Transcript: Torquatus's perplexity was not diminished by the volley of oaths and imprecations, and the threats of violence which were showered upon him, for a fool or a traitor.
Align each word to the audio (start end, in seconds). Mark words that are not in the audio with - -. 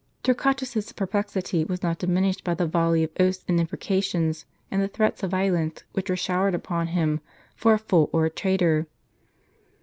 Torquatus's 0.23 0.93
perplexity 0.93 1.63
was 1.63 1.83
not 1.83 1.99
diminished 1.99 2.43
by 2.43 2.55
the 2.55 2.65
volley 2.65 3.03
of 3.03 3.11
oaths 3.19 3.45
and 3.47 3.59
imprecations, 3.59 4.47
and 4.71 4.81
the 4.81 4.87
threats 4.87 5.21
of 5.21 5.29
violence 5.29 5.83
which 5.93 6.09
were 6.09 6.15
showered 6.15 6.55
upon 6.55 6.87
him, 6.87 7.21
for 7.55 7.75
a 7.75 7.77
fool 7.77 8.09
or 8.11 8.25
a 8.25 8.31
traitor. 8.31 8.87